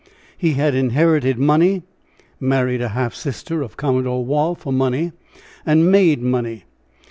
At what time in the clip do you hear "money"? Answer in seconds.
1.37-1.83, 4.73-5.11, 6.23-6.63